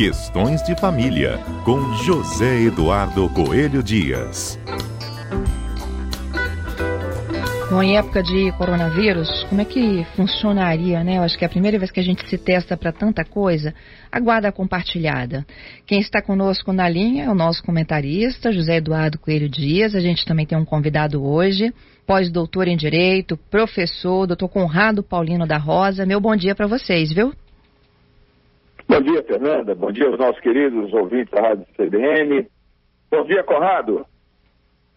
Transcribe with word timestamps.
Questões 0.00 0.62
de 0.62 0.74
Família, 0.80 1.36
com 1.62 1.92
José 1.92 2.62
Eduardo 2.62 3.28
Coelho 3.34 3.82
Dias. 3.82 4.58
Bom, 7.68 7.82
em 7.82 7.98
época 7.98 8.22
de 8.22 8.50
coronavírus, 8.52 9.44
como 9.50 9.60
é 9.60 9.64
que 9.66 10.06
funcionaria, 10.16 11.04
né? 11.04 11.18
Eu 11.18 11.22
acho 11.22 11.36
que 11.36 11.44
é 11.44 11.46
a 11.46 11.50
primeira 11.50 11.78
vez 11.78 11.90
que 11.90 12.00
a 12.00 12.02
gente 12.02 12.26
se 12.30 12.38
testa 12.38 12.78
para 12.78 12.92
tanta 12.92 13.26
coisa, 13.26 13.74
a 14.10 14.18
guarda 14.18 14.50
compartilhada. 14.50 15.44
Quem 15.84 16.00
está 16.00 16.22
conosco 16.22 16.72
na 16.72 16.88
linha 16.88 17.24
é 17.24 17.28
o 17.28 17.34
nosso 17.34 17.62
comentarista, 17.62 18.50
José 18.50 18.76
Eduardo 18.76 19.18
Coelho 19.18 19.50
Dias. 19.50 19.94
A 19.94 20.00
gente 20.00 20.24
também 20.24 20.46
tem 20.46 20.56
um 20.56 20.64
convidado 20.64 21.22
hoje, 21.22 21.74
pós-doutor 22.06 22.68
em 22.68 22.76
Direito, 22.76 23.36
professor, 23.50 24.26
doutor 24.26 24.48
Conrado 24.48 25.02
Paulino 25.02 25.46
da 25.46 25.58
Rosa. 25.58 26.06
Meu 26.06 26.22
bom 26.22 26.34
dia 26.34 26.54
para 26.54 26.66
vocês, 26.66 27.12
viu? 27.12 27.34
Bom 28.90 29.00
dia, 29.02 29.22
Fernanda. 29.22 29.72
Bom 29.72 29.92
dia 29.92 30.08
aos 30.08 30.18
nossos 30.18 30.40
queridos 30.40 30.92
ouvintes 30.92 31.30
da 31.30 31.40
Rádio 31.40 31.64
CBN. 31.76 32.44
Bom 33.08 33.24
dia, 33.24 33.44
Conrado. 33.44 34.04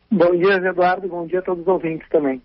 Bom 0.10 0.36
dia, 0.36 0.56
Eduardo. 0.56 1.08
Bom 1.08 1.28
dia 1.28 1.38
a 1.38 1.42
todos 1.44 1.62
os 1.62 1.68
ouvintes 1.68 2.10
também. 2.10 2.42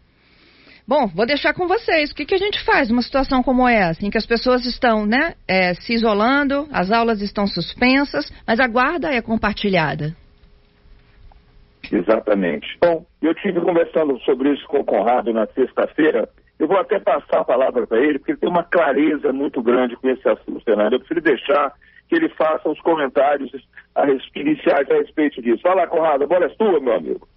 Bom, 0.87 1.07
vou 1.07 1.25
deixar 1.25 1.55
com 1.55 1.67
vocês. 1.67 2.11
O 2.11 2.15
que, 2.15 2.27
que 2.27 2.35
a 2.35 2.39
gente 2.39 2.63
faz 2.67 2.91
numa 2.91 3.01
situação 3.01 3.43
como 3.43 3.67
essa, 3.67 4.05
em 4.05 4.11
que 4.11 4.19
as 4.19 4.27
pessoas 4.27 4.67
estão 4.67 5.07
né, 5.07 5.37
é, 5.49 5.73
se 5.73 5.95
isolando, 5.95 6.69
as 6.71 6.93
aulas 6.93 7.23
estão 7.23 7.47
suspensas, 7.47 8.31
mas 8.47 8.61
a 8.61 8.69
guarda 8.69 9.09
é 9.09 9.23
compartilhada? 9.23 10.15
Exatamente. 11.91 12.67
Bom, 12.79 13.07
eu 13.23 13.35
tive 13.35 13.59
conversando 13.63 14.19
sobre 14.21 14.53
isso 14.53 14.67
com 14.67 14.81
o 14.81 14.85
Conrado 14.85 15.33
na 15.33 15.47
sexta-feira. 15.47 16.29
Eu 16.59 16.67
vou 16.67 16.79
até 16.79 16.99
passar 16.99 17.41
a 17.41 17.45
palavra 17.45 17.87
para 17.87 17.99
ele, 17.99 18.19
porque 18.19 18.33
ele 18.33 18.41
tem 18.41 18.49
uma 18.49 18.65
clareza 18.65 19.33
muito 19.33 19.63
grande 19.63 19.97
com 19.97 20.09
esse 20.09 20.29
assunto, 20.29 20.65
Fernando. 20.65 20.95
Eu 20.95 20.99
prefiro 20.99 21.21
deixar 21.21 21.73
que 22.09 22.17
ele 22.17 22.29
faça 22.31 22.69
os 22.69 22.81
comentários 22.81 23.51
iniciais 24.35 24.91
a 24.91 24.95
respeito 24.95 25.41
disso. 25.41 25.63
Fala, 25.63 25.87
Conrado, 25.87 26.25
a 26.25 26.27
bola 26.27 26.47
é 26.47 26.49
sua, 26.51 26.81
meu 26.81 26.95
amigo. 26.95 27.29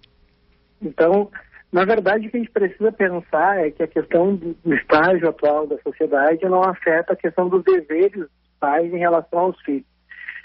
Então, 0.80 1.30
na 1.70 1.84
verdade, 1.84 2.26
o 2.26 2.30
que 2.30 2.36
a 2.36 2.40
gente 2.40 2.50
precisa 2.50 2.90
pensar 2.90 3.64
é 3.64 3.70
que 3.70 3.82
a 3.82 3.86
questão 3.86 4.34
do 4.34 4.74
estágio 4.74 5.28
atual 5.28 5.66
da 5.66 5.78
sociedade 5.78 6.44
não 6.44 6.62
afeta 6.62 7.12
a 7.12 7.16
questão 7.16 7.48
dos 7.48 7.62
deveres 7.62 8.12
dos 8.12 8.30
pais 8.58 8.92
em 8.92 8.98
relação 8.98 9.38
aos 9.38 9.60
filhos. 9.62 9.86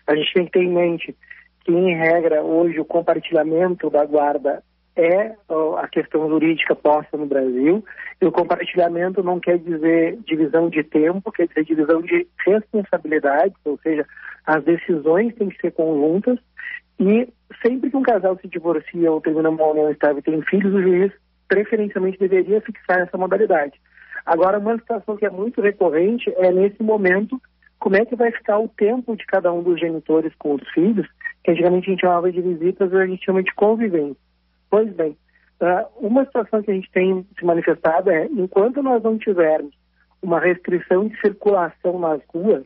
A 0.06 0.16
gente 0.16 0.34
tem 0.34 0.46
que 0.46 0.52
ter 0.52 0.64
em 0.64 0.74
mente 0.74 1.16
que, 1.66 1.72
em 1.72 1.96
regra, 1.96 2.44
hoje 2.44 2.80
o 2.80 2.86
compartilhamento 2.86 3.90
da 3.90 4.06
guarda 4.06 4.64
é 4.98 5.36
a 5.78 5.88
questão 5.88 6.28
jurídica 6.28 6.76
posta 6.76 7.16
no 7.18 7.26
Brasil. 7.26 7.86
E 8.20 8.26
o 8.26 8.32
compartilhamento 8.32 9.24
não 9.24 9.40
quer 9.40 9.60
dizer 9.60 10.18
divisão 10.26 10.70
de 10.70 10.84
tempo, 10.84 11.32
quer 11.32 11.48
dizer 11.48 11.64
divisão 11.64 12.02
de 12.02 12.28
responsabilidades, 12.46 13.56
ou 13.64 13.80
seja, 13.84 14.06
as 14.46 14.64
decisões 14.64 15.36
têm 15.36 15.50
que 15.50 15.62
ser 15.62 15.72
conjuntas 15.72 16.40
e 17.00 17.28
sempre 17.64 17.90
que 17.92 17.98
um 17.98 18.02
casal 18.02 18.38
se 18.42 18.48
divorcia 18.48 19.12
ou 19.12 19.22
termina 19.22 19.50
uma 19.50 19.68
união 19.68 19.92
estável 19.92 20.18
e 20.18 20.22
tem 20.22 20.42
filhos, 20.42 20.74
o 20.74 20.82
juiz 20.82 21.12
preferencialmente 21.48 22.18
deveria 22.18 22.60
fixar 22.62 23.00
essa 23.00 23.18
modalidade. 23.18 23.80
Agora, 24.26 24.60
uma 24.60 24.78
situação 24.78 25.16
que 25.16 25.26
é 25.26 25.30
muito 25.30 25.62
recorrente 25.62 26.34
é 26.38 26.52
nesse 26.52 26.82
momento 26.82 27.40
como 27.80 27.96
é 27.96 28.04
que 28.04 28.16
vai 28.16 28.32
ficar 28.32 28.58
o 28.60 28.68
tempo 28.68 29.16
de 29.16 29.26
cada 29.26 29.54
um 29.54 29.62
dos 29.62 29.80
genitores 29.80 30.34
com 30.40 30.56
os 30.56 30.68
filhos, 30.72 31.08
que 31.44 31.52
antigamente 31.52 31.88
a 31.88 31.92
gente 31.92 32.02
chamava 32.02 32.32
de 32.32 32.42
visitas, 32.42 32.92
hoje 32.92 33.04
a 33.04 33.08
gente 33.08 33.24
chama 33.24 33.44
de 33.44 33.54
convivência. 33.54 34.27
Pois 34.70 34.92
bem, 34.94 35.18
ah, 35.62 35.88
uma 35.98 36.26
situação 36.26 36.62
que 36.62 36.72
a 36.72 36.74
gente 36.74 36.92
tem 36.92 37.26
se 37.38 37.46
manifestado 37.46 38.12
é, 38.12 38.26
enquanto 38.26 38.84
nós 38.84 39.02
não 39.02 39.18
tivermos 39.18 39.74
uma 40.22 40.40
restrição 40.40 41.08
de 41.08 41.20
circulação 41.20 42.00
nas 42.00 42.22
ruas, 42.28 42.64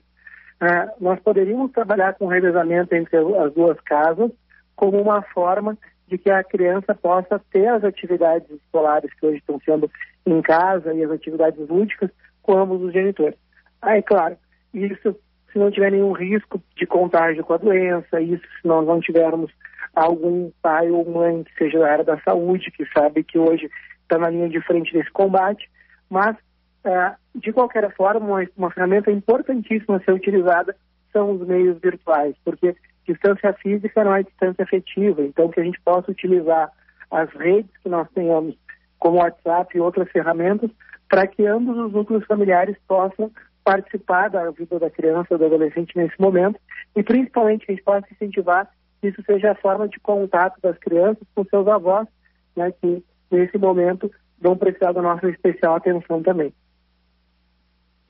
ah, 0.59 0.91
nós 0.99 1.19
poderíamos 1.19 1.71
trabalhar 1.71 2.13
com 2.15 2.27
revezamento 2.27 2.93
entre 2.93 3.17
as 3.17 3.53
duas 3.53 3.79
casas 3.81 4.31
como 4.75 5.01
uma 5.01 5.21
forma 5.21 5.77
de 6.07 6.17
que 6.17 6.29
a 6.29 6.43
criança 6.43 6.93
possa 6.93 7.39
ter 7.51 7.67
as 7.67 7.83
atividades 7.83 8.49
escolares 8.49 9.13
que 9.13 9.25
hoje 9.25 9.37
estão 9.37 9.59
sendo 9.63 9.89
em 10.25 10.41
casa 10.41 10.93
e 10.93 11.03
as 11.03 11.11
atividades 11.11 11.67
lúdicas 11.69 12.09
com 12.41 12.57
ambos 12.57 12.81
os 12.81 12.91
genitores. 12.91 13.37
Aí, 13.81 13.99
é 13.99 14.01
claro, 14.01 14.35
isso 14.73 15.15
se 15.51 15.59
não 15.59 15.71
tiver 15.71 15.91
nenhum 15.91 16.11
risco 16.11 16.61
de 16.75 16.85
contágio 16.85 17.43
com 17.43 17.53
a 17.53 17.57
doença, 17.57 18.21
isso 18.21 18.43
se 18.61 18.67
nós 18.67 18.85
não 18.85 18.99
tivermos 18.99 19.51
algum 19.93 20.51
pai 20.61 20.89
ou 20.89 21.09
mãe 21.09 21.43
que 21.43 21.53
seja 21.55 21.79
da 21.79 21.91
área 21.91 22.03
da 22.03 22.19
saúde, 22.21 22.71
que 22.71 22.85
sabe 22.93 23.23
que 23.23 23.37
hoje 23.37 23.69
está 24.03 24.17
na 24.17 24.29
linha 24.29 24.49
de 24.49 24.61
frente 24.61 24.93
desse 24.93 25.11
combate, 25.11 25.69
mas 26.09 26.35
é, 26.83 27.13
de 27.35 27.51
qualquer 27.53 27.93
forma, 27.95 28.25
uma, 28.25 28.47
uma 28.57 28.71
ferramenta 28.71 29.11
importantíssima 29.11 29.97
a 29.97 29.99
ser 30.01 30.13
utilizada 30.13 30.75
são 31.11 31.31
os 31.31 31.47
meios 31.47 31.77
virtuais, 31.79 32.35
porque 32.43 32.75
distância 33.05 33.53
física 33.53 34.03
não 34.03 34.15
é 34.15 34.23
distância 34.23 34.63
afetiva, 34.63 35.21
então 35.21 35.49
que 35.49 35.59
a 35.59 35.63
gente 35.63 35.79
possa 35.81 36.11
utilizar 36.11 36.71
as 37.09 37.29
redes 37.33 37.71
que 37.83 37.89
nós 37.89 38.07
tenhamos, 38.13 38.55
como 38.97 39.17
WhatsApp 39.17 39.75
e 39.75 39.81
outras 39.81 40.09
ferramentas, 40.11 40.69
para 41.09 41.27
que 41.27 41.45
ambos 41.45 41.77
os 41.77 41.91
núcleos 41.91 42.25
familiares 42.25 42.77
possam 42.87 43.29
participar 43.63 44.29
da 44.29 44.49
vida 44.51 44.79
da 44.79 44.89
criança 44.89 45.37
do 45.37 45.45
adolescente 45.45 45.95
nesse 45.95 46.19
momento 46.19 46.59
e 46.95 47.03
principalmente 47.03 47.65
que 47.65 47.71
a 47.71 47.75
gente 47.75 47.83
possa 47.83 48.07
incentivar 48.11 48.67
isso 49.03 49.21
seja 49.23 49.51
a 49.51 49.55
forma 49.55 49.87
de 49.87 49.99
contato 49.99 50.59
das 50.61 50.77
crianças 50.77 51.27
com 51.33 51.43
seus 51.45 51.67
avós, 51.67 52.07
né, 52.55 52.71
que 52.81 53.03
nesse 53.31 53.57
momento 53.57 54.11
vão 54.39 54.57
precisar 54.57 54.91
da 54.91 55.01
nossa 55.01 55.29
especial 55.29 55.75
atenção 55.75 56.21
também. 56.21 56.53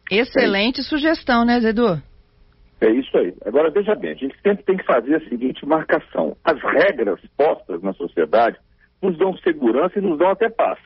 Excelente 0.10 0.82
é 0.82 0.84
sugestão, 0.84 1.46
né, 1.46 1.60
Zedu? 1.60 2.02
É 2.82 2.90
isso 2.90 3.16
aí. 3.18 3.34
Agora, 3.46 3.70
veja 3.70 3.96
bem, 3.96 4.12
a 4.12 4.16
gente 4.16 4.36
sempre 4.42 4.64
tem 4.64 4.76
que 4.76 4.86
fazer 4.86 5.16
a 5.16 5.30
seguinte 5.30 5.66
marcação. 5.66 6.36
As 6.44 6.60
regras 6.62 7.20
postas 7.38 7.82
na 7.82 7.94
sociedade 7.94 8.58
nos 9.02 9.18
dão 9.18 9.38
segurança 9.38 10.00
e 10.00 10.02
nos 10.02 10.18
dão 10.18 10.30
até 10.30 10.50
paz. 10.50 10.80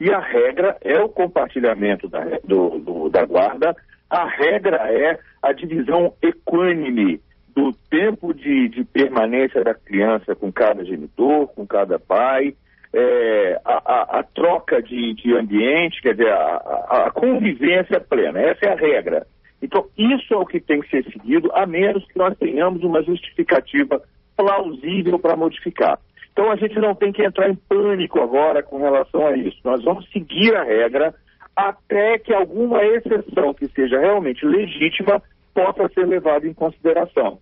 E 0.00 0.10
a 0.10 0.18
regra 0.18 0.76
é 0.80 0.98
o 0.98 1.08
compartilhamento 1.08 2.08
da, 2.08 2.24
do, 2.42 2.78
do, 2.78 3.08
da 3.08 3.24
guarda, 3.24 3.76
a 4.10 4.26
regra 4.26 4.76
é 4.90 5.18
a 5.42 5.52
divisão 5.52 6.14
equânime 6.22 7.20
do 7.54 7.72
tempo 7.90 8.32
de, 8.32 8.68
de 8.68 8.84
permanência 8.84 9.62
da 9.62 9.74
criança 9.74 10.34
com 10.34 10.50
cada 10.50 10.84
genitor, 10.84 11.48
com 11.48 11.66
cada 11.66 11.98
pai, 11.98 12.54
é, 12.94 13.60
a, 13.64 13.74
a, 13.74 14.18
a, 14.20 14.22
troca 14.22 14.82
de, 14.82 15.14
de, 15.14 15.34
ambiente, 15.34 16.02
quer 16.02 16.14
dizer, 16.14 16.32
a, 16.32 17.06
a, 17.06 17.10
convivência 17.10 18.00
plena. 18.00 18.40
Essa 18.40 18.66
é 18.66 18.72
a 18.72 18.76
regra. 18.76 19.26
Então, 19.62 19.86
isso 19.96 20.34
é 20.34 20.36
o 20.36 20.46
que 20.46 20.60
tem 20.60 20.80
que 20.80 20.90
ser 20.90 21.04
seguido, 21.10 21.50
a 21.54 21.64
menos 21.66 22.04
que 22.06 22.18
nós 22.18 22.36
tenhamos 22.36 22.82
uma 22.82 23.02
justificativa 23.02 24.02
plausível 24.36 25.18
para 25.18 25.36
modificar. 25.36 25.98
Então, 26.32 26.50
a 26.50 26.56
gente 26.56 26.78
não 26.78 26.94
tem 26.94 27.12
que 27.12 27.24
entrar 27.24 27.48
em 27.48 27.54
pânico 27.54 28.20
agora 28.20 28.62
com 28.62 28.78
relação 28.78 29.26
a 29.26 29.36
isso. 29.36 29.58
Nós 29.64 29.82
vamos 29.84 30.10
seguir 30.10 30.54
a 30.54 30.64
regra 30.64 31.14
até 31.54 32.18
que 32.18 32.32
alguma 32.32 32.82
exceção 32.82 33.54
que 33.54 33.68
seja 33.68 33.98
realmente 33.98 34.44
legítima 34.44 35.22
possa 35.54 35.88
ser 35.94 36.06
levada 36.06 36.46
em 36.46 36.54
consideração. 36.54 37.38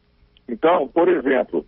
Então, 0.48 0.88
por 0.88 1.08
exemplo, 1.08 1.64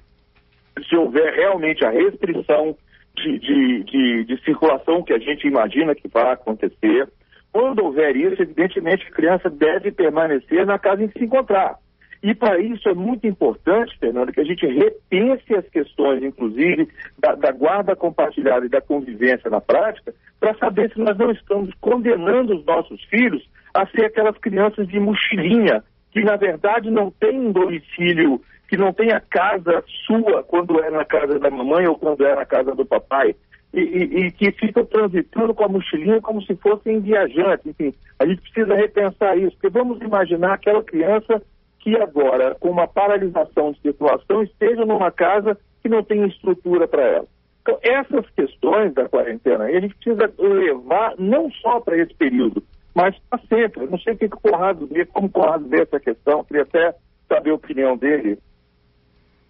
se 0.88 0.96
houver 0.96 1.34
realmente 1.34 1.84
a 1.84 1.90
restrição 1.90 2.76
de, 3.16 3.38
de, 3.38 3.84
de, 3.84 4.24
de, 4.24 4.44
circulação 4.44 5.02
que 5.02 5.12
a 5.12 5.18
gente 5.18 5.46
imagina 5.46 5.94
que 5.94 6.08
vai 6.08 6.32
acontecer. 6.32 7.08
Quando 7.52 7.84
houver 7.84 8.16
isso, 8.16 8.40
evidentemente 8.40 9.06
a 9.06 9.14
criança 9.14 9.50
deve 9.50 9.92
permanecer 9.92 10.64
na 10.64 10.78
casa 10.78 11.04
em 11.04 11.08
que 11.08 11.18
se 11.18 11.24
encontrar. 11.24 11.76
E 12.22 12.34
para 12.34 12.58
isso 12.60 12.88
é 12.88 12.94
muito 12.94 13.26
importante, 13.26 13.98
Fernando, 13.98 14.32
que 14.32 14.40
a 14.40 14.44
gente 14.44 14.64
repense 14.64 15.54
as 15.54 15.68
questões, 15.68 16.22
inclusive, 16.22 16.88
da, 17.18 17.34
da 17.34 17.50
guarda 17.50 17.96
compartilhada 17.96 18.64
e 18.64 18.68
da 18.68 18.80
convivência 18.80 19.50
na 19.50 19.60
prática, 19.60 20.14
para 20.38 20.54
saber 20.54 20.92
se 20.92 21.00
nós 21.00 21.18
não 21.18 21.32
estamos 21.32 21.74
condenando 21.80 22.56
os 22.56 22.64
nossos 22.64 23.02
filhos 23.04 23.44
a 23.74 23.86
ser 23.88 24.04
aquelas 24.04 24.38
crianças 24.38 24.86
de 24.86 25.00
mochilinha, 25.00 25.82
que 26.12 26.22
na 26.22 26.36
verdade 26.36 26.90
não 26.90 27.10
têm 27.10 27.40
um 27.40 27.52
domicílio 27.52 28.40
que 28.68 28.76
não 28.76 28.92
tem 28.92 29.12
a 29.12 29.20
casa 29.20 29.84
sua 30.06 30.42
quando 30.42 30.82
é 30.82 30.90
na 30.90 31.04
casa 31.04 31.38
da 31.38 31.50
mamãe 31.50 31.86
ou 31.86 31.96
quando 31.96 32.24
é 32.24 32.34
na 32.34 32.46
casa 32.46 32.74
do 32.74 32.86
papai, 32.86 33.34
e, 33.72 33.80
e, 33.80 34.26
e 34.26 34.32
que 34.32 34.50
ficam 34.52 34.84
transitando 34.84 35.54
com 35.54 35.64
a 35.64 35.68
mochilinha 35.68 36.20
como 36.20 36.42
se 36.42 36.54
fossem 36.56 37.00
viajantes. 37.00 37.66
Enfim, 37.66 37.92
a 38.18 38.26
gente 38.26 38.40
precisa 38.42 38.74
repensar 38.74 39.36
isso, 39.36 39.52
porque 39.52 39.70
vamos 39.70 40.00
imaginar 40.00 40.54
aquela 40.54 40.82
criança 40.82 41.42
que 41.80 41.96
agora, 41.96 42.54
com 42.60 42.70
uma 42.70 42.86
paralisação 42.86 43.72
de 43.72 43.80
circulação, 43.80 44.42
esteja 44.42 44.86
numa 44.86 45.10
casa 45.10 45.58
que 45.82 45.88
não 45.88 46.02
tem 46.02 46.26
estrutura 46.26 46.86
para 46.86 47.02
ela. 47.02 47.26
Então, 47.62 47.78
essas 47.82 48.28
questões 48.30 48.92
da 48.94 49.08
quarentena 49.08 49.64
a 49.64 49.80
gente 49.80 49.94
precisa 49.96 50.32
levar 50.38 51.14
não 51.18 51.50
só 51.50 51.80
para 51.80 51.96
esse 51.96 52.14
período, 52.14 52.62
mas 52.94 53.16
para 53.30 53.40
sempre. 53.48 53.84
Eu 53.84 53.90
não 53.90 53.98
sei 53.98 54.14
o 54.14 54.16
que, 54.18 54.28
que 54.28 54.36
o 54.36 54.40
Conrado 54.40 54.86
vê, 54.86 55.04
como 55.06 55.26
o 55.26 55.30
Conrado 55.30 55.68
vê 55.68 55.82
essa 55.82 55.98
questão, 55.98 56.44
queria 56.44 56.62
até 56.62 56.94
saber 57.28 57.50
a 57.50 57.54
opinião 57.54 57.96
dele. 57.96 58.38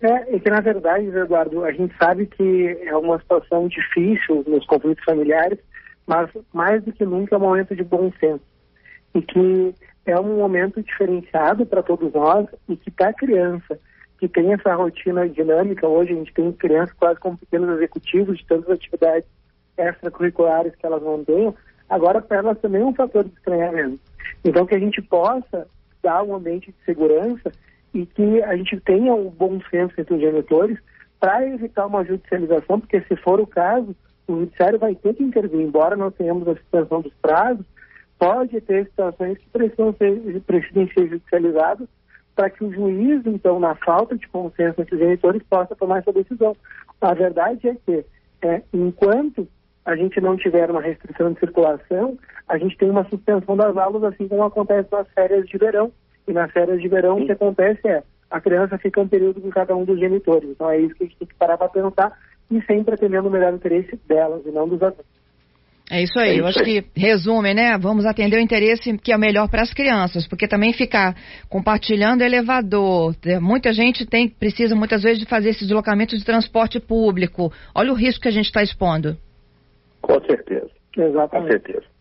É, 0.01 0.37
é 0.37 0.39
que 0.39 0.51
na 0.51 0.61
verdade, 0.61 1.07
Eduardo, 1.07 1.65
a 1.65 1.73
gente 1.73 1.95
sabe 1.97 2.27
que 2.27 2.79
é 2.83 2.97
uma 2.97 3.19
situação 3.21 3.69
difícil 3.69 4.45
nos 4.47 4.67
conflitos 4.67 5.05
familiares, 5.05 5.59
mas 6.07 6.29
mais 6.53 6.83
do 6.83 6.93
que 6.93 7.05
nunca 7.05 7.37
é 7.37 7.39
um 7.39 7.43
momento 7.43 7.75
de 7.77 7.85
bom 7.85 8.13
senso. 8.19 8.45
E 9.15 9.23
que 9.23 9.75
é 10.07 10.19
um 10.19 10.37
momento 10.39 10.83
diferenciado 10.83 11.65
para 11.65 11.83
todos 11.83 12.13
nós 12.13 12.49
e 12.69 12.77
que 12.77 12.91
para 12.91 13.11
a 13.11 13.15
criança 13.15 13.79
que 14.19 14.29
tem 14.29 14.53
essa 14.53 14.75
rotina 14.75 15.29
dinâmica. 15.29 15.87
Hoje 15.89 16.13
a 16.13 16.17
gente 16.17 16.33
tem 16.33 16.53
crianças 16.53 16.95
quase 16.95 17.19
como 17.19 17.37
pequenos 17.37 17.71
executivos 17.71 18.39
de 18.39 18.47
tantas 18.47 18.71
atividades 18.71 19.29
extracurriculares 19.77 20.75
que 20.77 20.87
elas 20.87 21.03
mantêm. 21.03 21.53
Agora, 21.93 22.23
para 22.23 22.55
também 22.55 22.81
é 22.81 22.87
um 22.87 22.95
fator 22.95 23.23
de 23.23 23.35
estranhamento. 23.35 24.01
Então, 24.43 24.65
que 24.65 24.75
a 24.75 24.79
gente 24.79 25.03
possa 25.03 25.69
dar 26.03 26.23
um 26.23 26.35
ambiente 26.35 26.73
de 26.73 26.85
segurança 26.87 27.53
e 27.93 28.07
que 28.07 28.43
a 28.45 28.57
gente 28.57 28.81
tenha 28.81 29.13
um 29.13 29.29
bom 29.29 29.61
senso 29.71 29.93
entre 30.01 30.15
os 30.15 30.21
genitores 30.23 30.79
para 31.21 31.47
evitar 31.47 31.87
uma 31.87 32.03
judicialização, 32.03 32.81
porque 32.81 33.03
se 33.03 33.15
for 33.17 33.39
o 33.39 33.47
caso, 33.47 33.95
o 34.27 34.41
judiciário 34.41 34.79
vai 34.79 34.95
ter 34.95 35.13
que 35.13 35.23
intervir, 35.23 35.61
embora 35.61 35.95
nós 35.95 36.15
tenhamos 36.15 36.49
a 36.49 36.55
suspensão 36.55 37.03
dos 37.03 37.13
prazos, 37.21 37.67
pode 38.19 38.59
ter 38.63 38.87
situações 38.87 39.37
que 39.37 39.51
precisam 39.51 39.95
ser, 39.99 40.41
precisem 40.47 40.91
ser 40.95 41.11
judicializadas 41.11 41.89
para 42.35 42.49
que 42.49 42.65
o 42.65 42.73
juiz, 42.73 43.21
então, 43.27 43.61
na 43.61 43.75
falta 43.75 44.17
de 44.17 44.27
consenso 44.29 44.81
entre 44.81 44.95
os 44.95 45.01
genitores, 45.01 45.43
possa 45.43 45.77
tomar 45.77 45.99
essa 45.99 46.13
decisão. 46.13 46.57
A 47.03 47.13
verdade 47.13 47.69
é 47.69 47.77
que, 47.85 48.07
é, 48.41 48.63
enquanto 48.73 49.47
a 49.85 49.97
gente 49.97 50.21
não 50.21 50.37
tiver 50.37 50.71
uma 50.71 50.81
restrição 50.81 51.33
de 51.33 51.41
circulação, 51.41 52.17
a 52.49 52.59
gente 52.59 52.77
tem 52.77 52.91
uma 52.91 53.05
suspensão 53.09 53.57
das 53.57 53.77
aulas, 53.77 54.05
assim 54.05 54.29
como 54.29 54.45
acontece 54.45 54.89
nas 54.93 55.09
férias 55.13 55.47
de 55.47 55.59
verão. 55.59 55.93
E 56.27 56.33
nas 56.33 56.53
férias 56.53 56.81
de 56.81 56.89
verão, 56.89 57.17
Sim. 57.17 57.23
o 57.23 57.27
que 57.27 57.33
acontece 57.33 57.89
é 57.89 58.03
a 58.31 58.41
criança 58.41 58.79
fica 58.79 59.01
um 59.01 59.09
período 59.09 59.41
com 59.41 59.51
cada 59.51 59.77
um 59.77 59.85
dos 59.85 59.99
genitores. 59.99 60.49
Então 60.51 60.71
é 60.71 60.81
isso 60.81 60.95
que 60.95 61.05
a 61.05 61.07
gente 61.07 61.19
tem 61.19 61.29
que 61.29 61.35
parar 61.35 61.59
para 61.59 61.69
pensar 61.69 62.13
e 62.51 62.63
sempre 62.63 62.95
atendendo 62.95 63.29
o 63.29 63.31
melhor 63.31 63.53
interesse 63.53 63.99
delas 64.07 64.45
e 64.47 64.51
não 64.51 64.69
dos 64.69 64.83
adultos. 64.83 65.23
É 65.91 66.03
isso 66.03 66.19
aí, 66.19 66.31
é 66.31 66.33
isso 66.35 66.41
eu 66.41 66.47
acho 66.47 66.61
aí. 66.61 66.83
que 66.83 67.01
resume, 67.01 67.53
né? 67.53 67.77
Vamos 67.77 68.07
atender 68.07 68.37
o 68.37 68.41
interesse 68.41 68.97
que 68.97 69.13
é 69.13 69.17
o 69.17 69.21
melhor 69.21 69.49
para 69.49 69.63
as 69.63 69.75
crianças, 69.75 70.27
porque 70.27 70.49
também 70.49 70.73
ficar 70.73 71.15
compartilhando 71.49 72.23
elevador, 72.23 73.15
né? 73.25 73.39
muita 73.39 73.73
gente 73.73 74.07
tem 74.07 74.29
precisa 74.29 74.75
muitas 74.75 75.03
vezes 75.03 75.19
de 75.19 75.27
fazer 75.27 75.51
esse 75.51 75.65
deslocamento 75.65 76.17
de 76.17 76.25
transporte 76.25 76.81
público. 76.81 77.53
Olha 77.75 77.93
o 77.93 77.97
risco 77.97 78.23
que 78.23 78.29
a 78.29 78.33
gente 78.33 78.47
está 78.47 78.63
expondo. 78.63 79.19
Com 80.03 80.21
certeza. 80.25 80.71
Exatamente. 80.97 81.47
Com 81.47 81.51
certeza. 81.51 81.93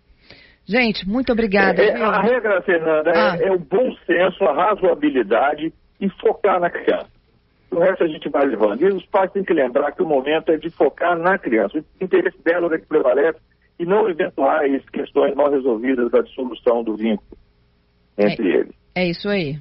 Gente, 0.66 1.08
muito 1.08 1.32
obrigada. 1.32 1.82
É, 1.82 2.02
a 2.02 2.22
regra, 2.22 2.62
Fernanda, 2.62 3.10
é, 3.10 3.18
ah. 3.18 3.38
é, 3.40 3.48
é 3.48 3.52
o 3.52 3.60
bom 3.60 3.92
senso, 4.06 4.44
a 4.44 4.54
razoabilidade 4.54 5.74
e 6.00 6.10
focar 6.22 6.60
na 6.60 6.70
criança. 6.70 7.10
O 7.72 7.80
resto 7.80 8.04
a 8.04 8.08
gente 8.08 8.30
vai 8.30 8.46
levando. 8.46 8.82
E 8.82 8.86
os 8.86 9.06
pais 9.06 9.32
têm 9.32 9.44
que 9.44 9.54
lembrar 9.54 9.92
que 9.94 10.04
o 10.04 10.08
momento 10.08 10.52
é 10.52 10.58
de 10.58 10.70
focar 10.70 11.18
na 11.18 11.38
criança. 11.38 11.78
O 11.78 12.04
interesse 12.04 12.38
dela 12.44 12.74
é 12.76 12.80
que 12.80 12.86
prevalece 12.86 13.40
e 13.80 13.86
não 13.86 14.10
eventuais 14.10 14.84
questões 14.90 15.34
mal 15.36 15.50
resolvidas 15.50 16.12
da 16.12 16.22
dissolução 16.22 16.84
do 16.84 16.96
vínculo 16.96 17.38
entre 18.18 18.52
é, 18.52 18.56
eles. 18.58 18.76
É 18.94 19.08
isso 19.08 19.30
aí. 19.30 19.58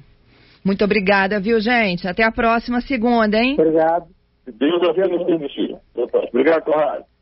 Muito 0.63 0.83
obrigada, 0.83 1.39
viu, 1.39 1.59
gente? 1.59 2.07
Até 2.07 2.23
a 2.23 2.31
próxima 2.31 2.81
segunda, 2.81 3.37
hein? 3.37 3.55
Obrigado. 3.57 4.07
Deus 4.45 4.81
abençoe, 4.83 5.77
Obrigado, 6.31 6.63
Conrado. 6.63 7.05